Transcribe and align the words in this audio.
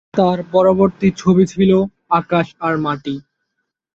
তার 0.13 0.39
পরবর্তী 0.51 1.07
ছবি 1.17 1.43
ছিল 1.47 1.71
"আকাশ 2.11 2.47
আর 2.59 2.73
মাটি"। 2.77 3.15